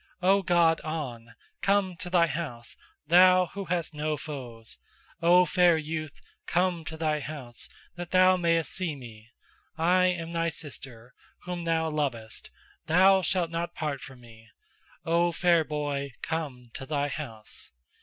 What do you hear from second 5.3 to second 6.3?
fair youth,